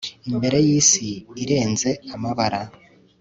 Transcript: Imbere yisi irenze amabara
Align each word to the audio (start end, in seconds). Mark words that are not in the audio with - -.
Imbere 0.29 0.57
yisi 0.67 1.09
irenze 1.43 1.89
amabara 2.15 2.61